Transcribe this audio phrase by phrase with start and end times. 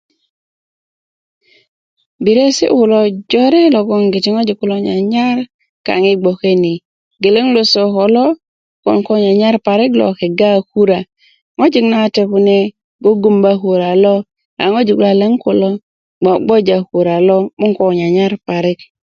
[2.23, 2.99] biryesi kulo
[3.75, 5.37] logongiti ŋojik kulo nyanyar
[5.85, 6.73] kaŋ ibgoke ni
[7.21, 8.25] geleŋ lose ko lo
[8.79, 10.99] logon ko nyanyar parik lo lo a kura
[11.57, 12.57] ŋojik na wate kune
[13.03, 14.15] gugumba kura lo
[14.61, 15.69] a ŋojik luwaliyan kulo
[16.23, 18.79] bgobgija kura lo 'bo ko nyanyar parik